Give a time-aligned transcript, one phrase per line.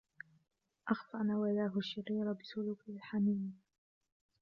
[0.87, 3.51] أخفى نواياه الشريرة بسلوكه الحميمي.